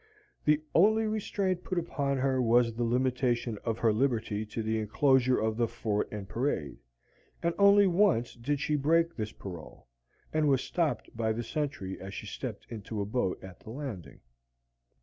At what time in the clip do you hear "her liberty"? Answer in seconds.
3.77-4.47